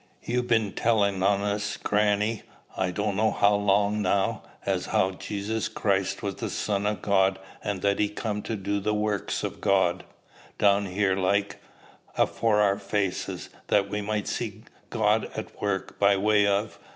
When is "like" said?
11.15-11.61